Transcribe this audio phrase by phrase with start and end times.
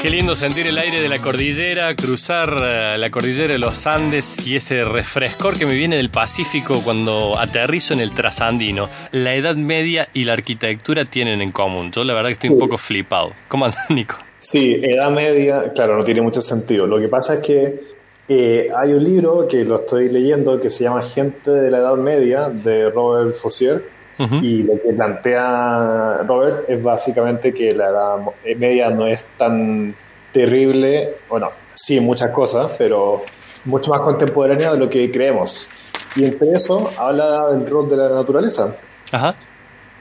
[0.00, 4.46] Qué lindo sentir el aire de la cordillera, cruzar eh, la cordillera de los Andes
[4.46, 8.88] y ese refrescor que me viene del Pacífico cuando aterrizo en el trasandino.
[9.12, 11.92] La Edad Media y la arquitectura tienen en común.
[11.92, 13.34] Yo la verdad que estoy un poco flipado.
[13.48, 14.16] ¿Cómo andas, Nico?
[14.38, 16.86] Sí, Edad Media, claro, no tiene mucho sentido.
[16.86, 17.80] Lo que pasa es que
[18.26, 21.96] eh, hay un libro que lo estoy leyendo que se llama Gente de la Edad
[21.96, 23.99] Media de Robert Fossier
[24.42, 28.16] y lo que plantea Robert es básicamente que la edad
[28.56, 29.94] media no es tan
[30.32, 33.22] terrible, bueno, sí en muchas cosas, pero
[33.64, 35.68] mucho más contemporánea de lo que creemos.
[36.16, 38.76] Y entre eso habla del rol de la naturaleza.
[39.12, 39.34] Ajá.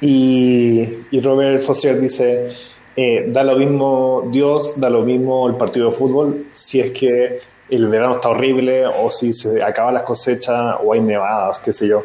[0.01, 2.49] Y, y Robert Foster dice,
[2.95, 7.41] eh, da lo mismo Dios, da lo mismo el partido de fútbol, si es que
[7.69, 11.87] el verano está horrible o si se acaban las cosechas o hay nevadas, qué sé
[11.87, 12.03] yo.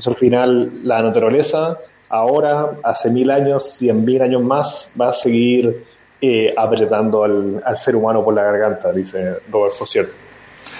[0.00, 1.76] Entonces al final la naturaleza
[2.08, 5.84] ahora, hace mil años, cien mil años más, va a seguir
[6.22, 10.08] eh, apretando al, ser humano por la garganta, dice Robert Fossier.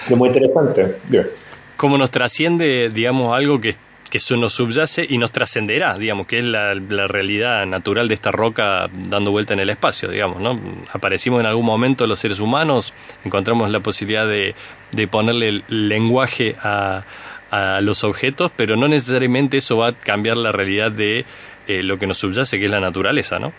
[0.09, 0.95] Es muy interesante.
[1.77, 3.75] Como nos trasciende, digamos, algo que,
[4.09, 6.73] que nos subyace y nos trascenderá, digamos, que es la,
[7.07, 10.59] realidad natural de esta roca dando vuelta en el espacio, digamos, ¿no?
[10.93, 12.91] Aparecimos en algún momento los seres humanos,
[13.23, 14.55] encontramos la posibilidad de,
[14.91, 17.03] de ponerle lenguaje a
[17.51, 21.25] a los objetos, pero no necesariamente eso va a cambiar la realidad de
[21.67, 23.51] eh, lo que nos subyace, que es la naturaleza, ¿no?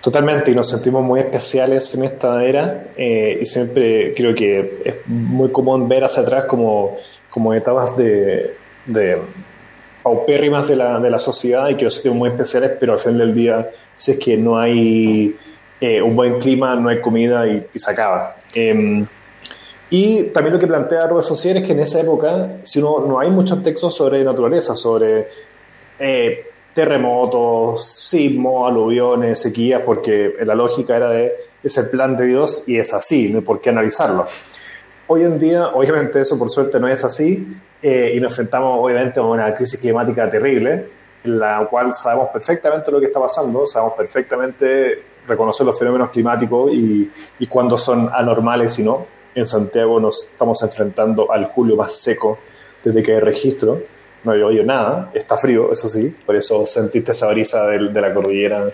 [0.00, 4.94] Totalmente, y nos sentimos muy especiales en esta era, eh, y siempre creo que es
[5.06, 6.98] muy común ver hacia atrás como,
[7.30, 8.54] como etapas de,
[8.86, 9.18] de
[10.02, 13.18] paupérrimas de la, de la sociedad y que nos sentimos muy especiales, pero al final
[13.18, 15.36] del día, si es que no hay
[15.80, 18.36] eh, un buen clima, no hay comida y, y se acaba.
[18.54, 19.06] Em,
[19.94, 23.20] y también lo que plantea Robert Fossier es que en esa época, si uno, no
[23.20, 25.28] hay muchos textos sobre naturaleza, sobre
[25.98, 32.64] eh, terremotos, sismos, aluviones, sequías, porque la lógica era de es el plan de Dios
[32.66, 34.26] y es así, no hay por qué analizarlo.
[35.08, 37.46] Hoy en día, obviamente eso por suerte no es así,
[37.82, 40.86] eh, y nos enfrentamos obviamente a una crisis climática terrible,
[41.22, 46.72] en la cual sabemos perfectamente lo que está pasando, sabemos perfectamente reconocer los fenómenos climáticos
[46.72, 51.94] y, y cuándo son anormales y no en Santiago nos estamos enfrentando al julio más
[51.96, 52.38] seco
[52.82, 53.82] desde que hay registro.
[54.24, 58.14] No había oído nada, está frío, eso sí, por eso sentiste esa brisa de, la
[58.14, 58.64] cordillera,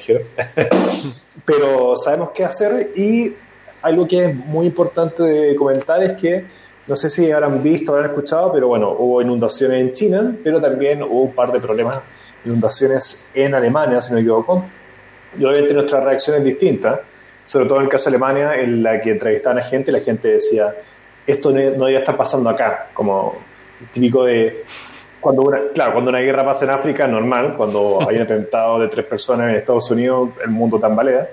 [1.45, 3.35] Pero sabemos qué hacer y
[3.81, 6.45] algo que es muy importante de comentar es que,
[6.87, 11.03] no sé si habrán visto, habrán escuchado, pero bueno, hubo inundaciones en China, pero también
[11.03, 12.01] hubo un par de problemas,
[12.45, 14.65] inundaciones en Alemania, si no me equivoco.
[15.39, 17.03] Y obviamente nuestra reacción es distinta
[17.49, 20.29] sobre todo en el caso de Alemania, en la que entrevistaban a gente, la gente
[20.29, 20.75] decía,
[21.27, 23.37] esto no, debería estar pasando acá, como
[23.91, 24.65] típico de
[25.19, 28.89] cuando una, claro, cuando una guerra pasa en África, normal, cuando hay un atentado de
[28.89, 31.27] tres personas en Estados Unidos, el mundo tambalea.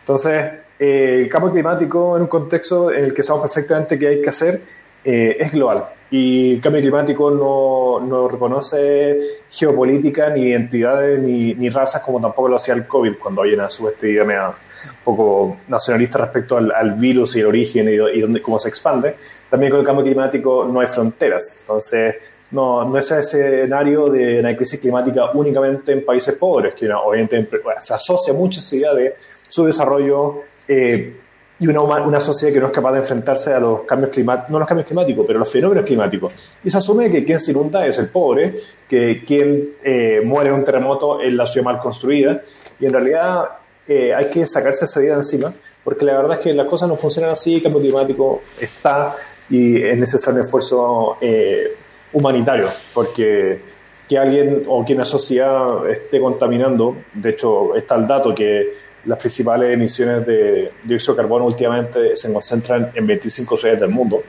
[0.00, 0.44] Entonces,
[0.78, 4.28] eh, el cambio climático en un contexto en el que sabemos perfectamente qué hay que
[4.28, 4.60] hacer
[5.02, 5.86] eh, es global.
[6.12, 9.18] Y el cambio climático no, no reconoce
[9.48, 13.70] geopolítica, ni identidades, ni, ni, razas, como tampoco lo hacía el COVID, cuando hay una
[13.70, 18.68] subestividad un poco nacionalista respecto al, al, virus y el origen y, y cómo se
[18.68, 19.16] expande.
[19.48, 21.60] También con el cambio climático no hay fronteras.
[21.62, 22.16] Entonces,
[22.50, 27.48] no, no es ese escenario de una crisis climática únicamente en países pobres, que obviamente
[27.80, 29.14] se asocia mucho esa idea de
[29.48, 30.42] su desarrollo.
[30.68, 31.21] Eh,
[31.62, 34.58] y una, una sociedad que no es capaz de enfrentarse a los cambios climáticos, no
[34.58, 36.32] los cambios climáticos, pero los fenómenos climáticos.
[36.64, 38.56] Y se asume que quien se inunda es el pobre,
[38.88, 42.42] que quien eh, muere en un terremoto es la ciudad mal construida,
[42.80, 43.44] y en realidad
[43.86, 45.52] eh, hay que sacarse esa idea de encima,
[45.84, 49.14] porque la verdad es que las cosas no funcionan así, el cambio climático está
[49.48, 51.76] y es necesario un esfuerzo eh,
[52.12, 53.60] humanitario, porque
[54.08, 58.72] que alguien o que una sociedad esté contaminando, de hecho está el dato que
[59.04, 64.22] las principales emisiones de dióxido de carbono últimamente se concentran en 25 ciudades del mundo.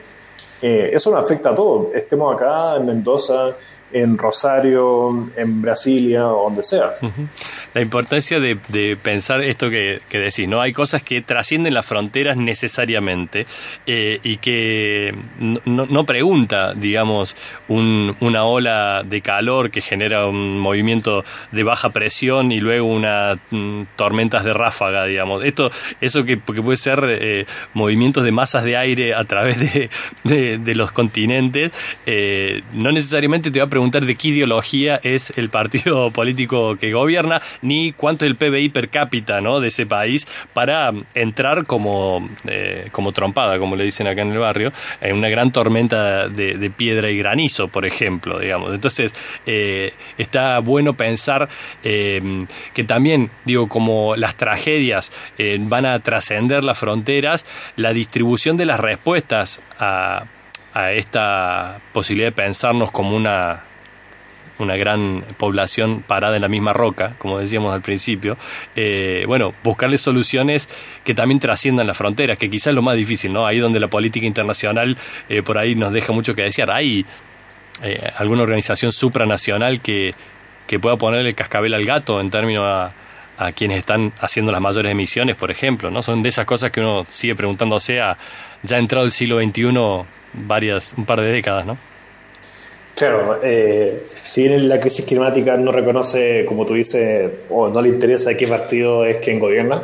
[0.61, 3.56] Eh, eso nos afecta a todos, estemos acá en Mendoza,
[3.91, 6.97] en Rosario, en Brasilia donde sea.
[7.73, 8.56] La importancia de,
[9.01, 10.61] pensar esto que, decís, ¿no?
[10.61, 13.48] Hay cosas que trascienden las fronteras necesariamente
[13.88, 17.36] eh, y que no, pregunta, digamos,
[17.68, 23.83] una ola de calor que genera un movimiento de baja presión y luego unas mm,
[23.95, 25.44] tormentas de ráfaga, digamos.
[25.44, 29.57] Esto, eso que, puede ser eh, movimientos de masas de aire a través
[30.24, 31.71] de, los continentes,
[32.06, 36.92] eh, no necesariamente te va a preguntar de qué ideología es el partido político que
[36.92, 39.60] gobierna ni cuánto es el PBI per cápita ¿no?
[39.60, 44.38] de ese país para entrar como, eh, como trompada, como le dicen acá en el
[44.38, 44.71] barrio,
[45.01, 48.74] en una gran tormenta de, piedra y granizo, por ejemplo, digamos.
[48.74, 49.13] Entonces,
[49.45, 51.48] eh, está bueno pensar
[51.83, 55.12] eh, que también, digo, como las tragedias
[55.60, 57.45] van a trascender las fronteras,
[57.75, 60.25] la distribución de las respuestas a,
[60.74, 63.63] a esta posibilidad de pensarnos como una
[64.63, 68.38] una gran población parada en la misma roca, como decíamos al principio,
[68.75, 70.68] eh, bueno, buscarle soluciones
[71.04, 73.45] que también trasciendan las fronteras, que quizás es lo más difícil, ¿no?
[73.45, 74.98] Ahí donde la política internacional
[75.30, 76.69] eh, por ahí nos deja mucho que decir.
[76.71, 77.06] ¿Hay
[77.81, 80.15] eh, alguna organización supranacional que,
[80.68, 82.94] que pueda ponerle el cascabel al gato en términos a,
[83.56, 86.01] quienes están haciendo las mayores emisiones, por ejemplo, ¿no?
[86.01, 88.18] Son de esas cosas que uno sigue preguntándose a
[88.62, 91.77] ya entrado el siglo XXI varias, un par de décadas, ¿no?
[92.95, 97.90] Claro, eh, si bien la crisis climática no reconoce, como tú dices, o no le
[97.90, 99.81] interesa qué partido es quien gobierna,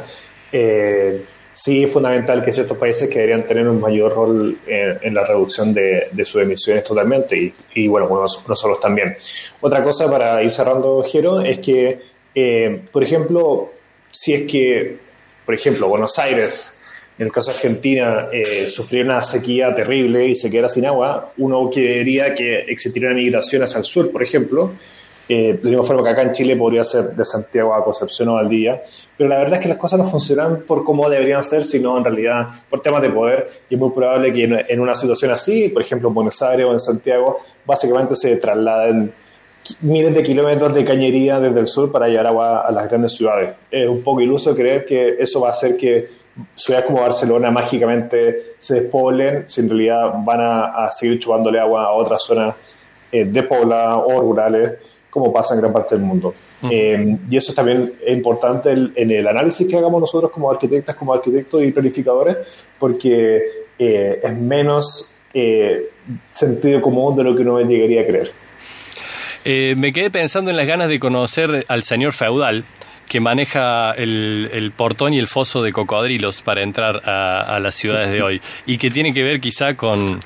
[0.52, 5.26] eh, sí es fundamental que ciertos países que deberían tener un mayor rol en, la
[5.26, 8.08] reducción de, sus emisiones totalmente y, bueno,
[8.48, 9.18] nosotros también.
[9.60, 12.00] Otra cosa para ir cerrando, Jero, es que,
[12.36, 13.72] eh, por ejemplo,
[14.12, 14.98] si es que,
[15.46, 16.79] por ejemplo, Buenos Aires
[17.20, 21.34] en el caso de Argentina, eh, sufrió una sequía terrible y se quedara sin agua,
[21.38, 24.72] uno quería que existiera una migración hacia el sur, por ejemplo.
[25.28, 28.30] Eh, de la misma forma que acá en Chile podría ser de Santiago a Concepción
[28.30, 28.82] o al día.
[29.18, 32.06] Pero la verdad es que las cosas no funcionan por cómo deberían ser, sino en
[32.06, 33.48] realidad por temas de poder.
[33.70, 36.72] Y es muy probable que en, una situación así, por ejemplo en Buenos Aires o
[36.72, 39.14] en Santiago, básicamente se trasladen
[39.82, 43.52] miles de kilómetros de cañería desde el sur para llevar agua a las grandes ciudades.
[43.70, 46.19] Es un poco iluso creer que eso va a hacer que
[46.56, 51.92] ciudades como Barcelona mágicamente se despoblen, si en realidad van a, seguir chupándole agua a
[51.92, 52.56] otras zonas
[53.12, 54.74] eh, de pobla o rurales,
[55.10, 56.34] como pasa en gran parte del mundo.
[56.70, 61.14] Eh, y eso también es importante en el análisis que hagamos nosotros como arquitectas, como
[61.14, 62.38] arquitectos y planificadores,
[62.78, 63.42] porque
[63.78, 65.16] eh, es menos
[66.32, 68.32] sentido común de lo que uno llegaría a creer.
[69.78, 72.66] me quedé pensando en las ganas de conocer al señor feudal,
[73.10, 78.22] que maneja el, portón y el foso de cocodrilos para entrar a, las ciudades de
[78.22, 80.20] hoy y que tiene que ver quizá con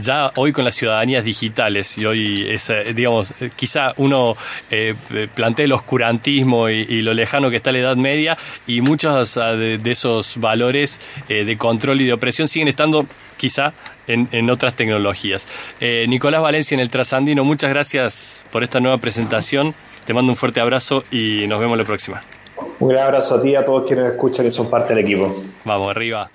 [0.00, 4.36] ya hoy con las ciudadanías digitales y hoy es, eh, digamos, eh, quizá uno
[4.70, 4.94] eh,
[5.34, 8.38] plantea el oscurantismo y, lo lejano que está la Edad Media
[8.68, 13.06] y muchos de, esos valores de control y de opresión siguen estando
[13.36, 13.72] quizá
[14.06, 15.48] en, en otras tecnologías.
[15.80, 19.74] Nicolás Valencia en el Trasandino, muchas gracias por esta nueva presentación.
[20.10, 22.20] Te mando un fuerte abrazo y nos vemos la próxima.
[22.80, 25.40] Un gran abrazo a ti y a todos quienes escuchan y son parte del equipo.
[25.64, 26.28] Vamos, arriba.